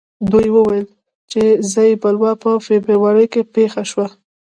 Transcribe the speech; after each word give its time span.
دوی 0.31 0.47
وویل 0.55 0.85
چې 1.31 1.41
ځايي 1.73 1.95
بلوا 2.01 2.31
په 2.43 2.51
فبروري 2.65 3.25
کې 3.33 3.41
پېښه 3.55 3.83
شوه. 3.91 4.07